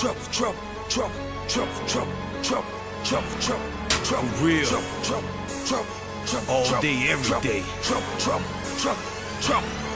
[0.00, 0.56] trouble, trouble,
[0.88, 1.12] trouble,
[1.46, 2.12] trouble, trouble,
[2.42, 2.64] trouble,
[3.04, 3.60] trouble, trouble,
[4.02, 4.64] trouble, real.
[4.64, 5.28] trouble, trouble,
[5.66, 5.86] trouble,
[6.24, 7.62] trouble, All day, every day.
[7.82, 8.44] trouble, trouble,
[8.78, 9.02] trouble,
[9.42, 9.89] trouble.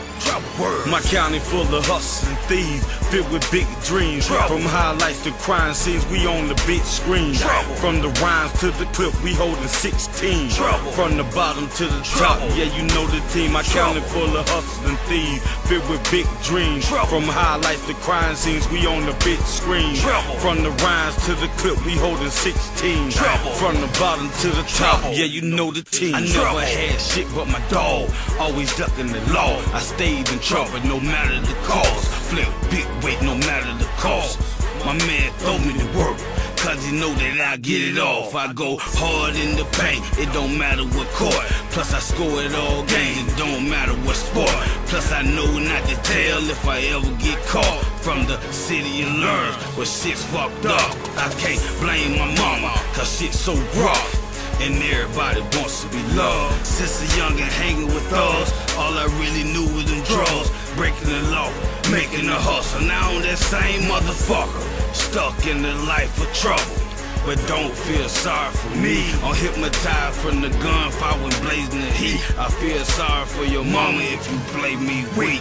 [0.87, 4.27] My county full of hustlers and thieves, filled with big dreams.
[4.27, 7.34] From highlights to crime scenes, we on the big screen.
[7.80, 10.50] From the rhymes to the clip, we holding 16.
[10.50, 10.92] Trouble.
[10.92, 13.52] From the bottom to the top, yeah, you know the team.
[13.52, 16.88] My county full of hustlers and thieves, filled with big dreams.
[16.88, 19.96] From highlights to crime scenes, we on the big screen.
[20.38, 23.10] From the rhymes to the clip, we holding 16.
[23.10, 23.51] Trouble.
[23.52, 26.15] From the bottom to the top, yeah, you know the team.
[26.15, 29.59] I never had shit but my dog, always ducking the law.
[29.73, 29.80] I
[30.12, 32.04] in trouble no matter the cause.
[32.28, 34.38] Flip big weight no matter the cost.
[34.84, 36.18] My man throw me to work.
[36.56, 38.34] Cause he know that I get it off.
[38.34, 41.44] I go hard in the paint, it don't matter what court.
[41.72, 44.56] Plus I score it all games, it don't matter what sport.
[44.88, 47.84] Plus I know not to tell if I ever get caught.
[48.00, 49.52] From the city and learn.
[49.77, 50.91] where shit's fucked up.
[51.16, 54.23] I can't blame my mama, cause shit's so rough.
[54.60, 56.66] And everybody wants to be loved.
[56.66, 60.50] Since a youngin' hanging with us, all I really knew was them drugs.
[60.77, 61.50] Breaking the law,
[61.91, 62.80] making a hustle.
[62.86, 66.84] Now I'm that same motherfucker, stuck in the life of trouble.
[67.27, 69.11] But don't feel sorry for me.
[69.24, 72.20] I'm hypnotized from the gunfire when blazing the heat.
[72.39, 75.41] I feel sorry for your mama if you play me weak.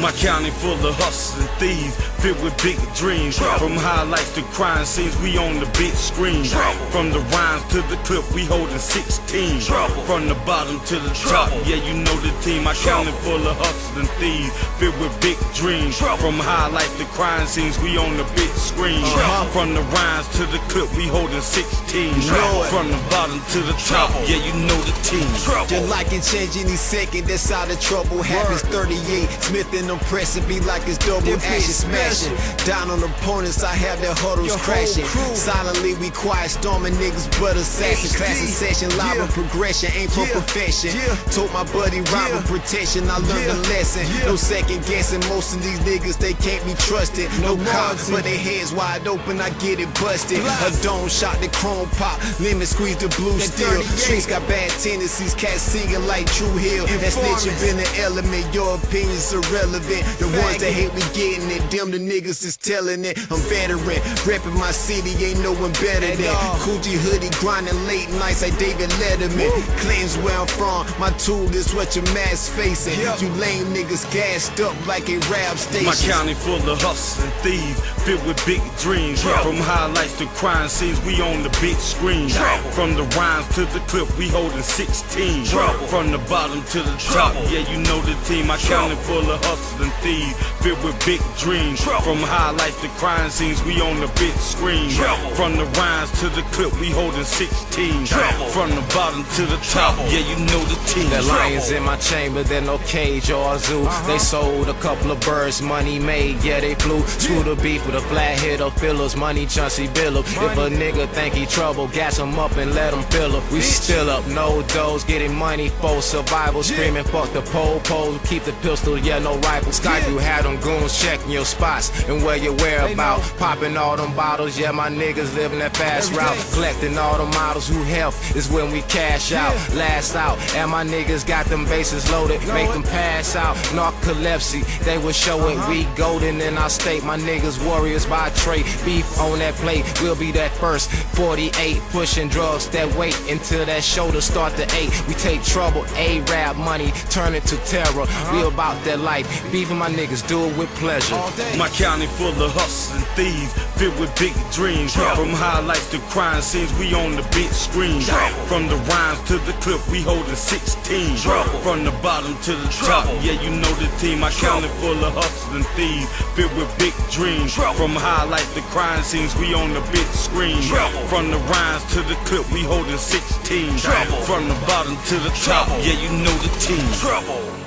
[0.00, 3.36] My county full of hustlers and thieves, filled with big dreams.
[3.36, 3.68] Trouble.
[3.68, 6.44] From highlights to crime scenes, we on the big screen.
[6.44, 6.86] Trouble.
[6.90, 9.60] From the rhymes to the clip, we holding 16.
[9.60, 10.02] Trouble.
[10.02, 12.64] From the bottom to the top, yeah, you know the team.
[12.64, 15.98] My county full of hustlers and thieves, filled with big dreams.
[15.98, 16.18] Trouble.
[16.18, 19.04] From highlights to crime scenes, we on the big screen.
[19.12, 19.50] Trouble.
[19.52, 22.20] From the rhymes to the clip, we holding 16.
[22.26, 22.64] Trouble.
[22.64, 24.26] From the bottom to the top, Trouble.
[24.26, 25.28] yeah, you know the team.
[25.44, 25.70] Trouble.
[25.70, 28.62] Your life can change any second, that's how the trouble happens.
[28.72, 32.34] 38, Smith and them pressing, be like it's double action smashing.
[32.66, 35.04] Down on opponents, I have their huddles Your crashing.
[35.34, 38.10] Silently, we quiet, storming niggas, but assassin.
[38.16, 39.22] Class session, live Yeah.
[39.24, 40.34] and progression, aim for Yeah.
[40.34, 40.90] perfection.
[40.96, 41.16] Yeah.
[41.30, 42.46] Told my buddy, rival Yeah.
[42.52, 43.54] protection, I learned Yeah.
[43.54, 44.06] a lesson.
[44.26, 47.28] No second guessing, most of these niggas, they can't be trusted.
[47.40, 50.40] No, No cops, but their heads wide open, I get it busted.
[50.40, 50.80] Blast.
[50.80, 53.68] A dome shot, the chrome pop, lemon squeeze the blue That steel.
[53.68, 53.98] 38.
[53.98, 56.86] Streets got bad tendencies, cats singing like True Hill.
[56.86, 59.71] That snitching been an element, your opinions irrelevant.
[59.72, 63.16] The ones that hate me getting it, them the niggas is telling it.
[63.32, 66.28] I'm veteran, repping my city, ain't no one better than.
[66.28, 66.56] all.
[66.60, 69.48] Coogi hoodie, grinding late nights like David Letterman.
[69.80, 73.00] Claims where I'm from, my tool is what your mask facing.
[73.00, 73.22] Yep.
[73.22, 75.86] You lame niggas gassed up like a rap station.
[75.86, 79.22] My county full of hustlers and thieves, filled with big dreams.
[79.22, 79.52] Trouble.
[79.52, 82.28] From highlights to crime scenes, we on the big screen.
[82.28, 82.70] Trouble.
[82.72, 85.46] From the rhymes to the clip, we holding 16.
[85.46, 85.86] Trouble.
[85.86, 87.40] From the bottom to the Trouble.
[87.40, 88.46] top, yeah, you know the team.
[88.46, 89.24] My county Trouble.
[89.24, 91.82] full of hustlers and thieves, filled with big dreams.
[91.82, 94.90] From highlights to crime scenes, we on the big screen.
[95.34, 98.06] From the rhymes to the clip, we holding 16.
[98.06, 98.46] Trouble.
[98.46, 101.08] From the bottom to the top, yeah, you know the team.
[101.10, 103.82] The lions in my chamber, they're no cage or a zoo.
[103.82, 104.06] Uh-huh.
[104.06, 107.02] They sold a couple of birds, money made, yeah, they flew.
[107.06, 110.24] Scooter beef with a flathead or fillers, money chauncey bill 'em.
[110.24, 113.44] If a nigga think he trouble, gas him up and let him fill up.
[113.52, 116.62] We still up, no dose, getting money for survival.
[116.62, 119.51] Screaming, fuck the pole, pole, keep the pistol, yeah, no rifle.
[119.60, 123.30] Skype, you had them goons checking your spots and where your whereabouts.
[123.32, 126.36] Popping all them bottles, yeah, my niggas living that fast route.
[126.52, 129.54] Collecting all the models who help is when we cash out.
[129.74, 133.56] Last out, and my niggas got them bases loaded, make them pass out.
[133.74, 135.68] Narcolepsy, they will show it.
[135.68, 138.64] We golden in our state, my niggas warriors by trade.
[138.84, 140.90] Beef on that plate, we'll be that first.
[140.90, 144.92] 48 pushing drugs that weight until that shoulder start to ache.
[145.08, 148.06] We take trouble, A-rap money, turn it to terror.
[148.32, 151.16] We about that life, beefing my niggas, do it with pleasure.
[151.56, 154.94] My county full of hustlers and thieves, filled with big dreams.
[154.94, 158.00] From highlights to crime scenes, we on the big screen.
[158.46, 161.16] From the rhymes to the clip, we holding 16.
[161.16, 161.50] Trouble.
[161.60, 164.20] From the bottom to the top, yeah, you know the team.
[164.20, 167.54] My county full of hustlers and thieves, filled with big dreams.
[167.54, 170.60] From highlights to crime scenes, we on the big screen.
[171.08, 173.78] From the rhymes to the clip, we holding 16.
[173.78, 174.16] Trouble.
[174.22, 176.84] From the bottom to the top, yeah, you know the team.
[177.00, 177.61] Trouble.